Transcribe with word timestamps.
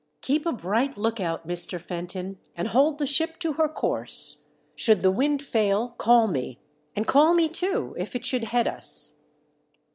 Keep 0.21 0.47
a 0.47 0.51
bright 0.51 0.97
look 0.97 1.19
out, 1.19 1.45
Mr. 1.47 1.79
Fenton, 1.79 2.39
and 2.55 2.69
hold 2.69 2.97
the 2.97 3.05
ship 3.05 3.37
to 3.37 3.53
her 3.53 3.69
course. 3.69 4.47
Should 4.75 5.03
the 5.03 5.11
wind 5.11 5.43
fail 5.43 5.89
call 5.89 6.25
me— 6.27 6.59
and 6.95 7.05
call 7.05 7.35
me 7.35 7.47
too 7.47 7.93
if 7.99 8.15
it 8.15 8.25
should 8.25 8.45
head 8.45 8.67
us. 8.67 9.21